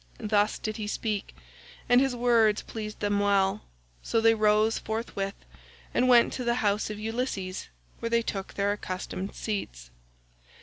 [0.19, 1.35] Thus did he speak,
[1.87, 3.61] and his words pleased them well,
[4.01, 5.35] so they rose forthwith
[5.93, 7.67] and went to the house of Ulysses,
[7.99, 9.91] where they took their accustomed seats.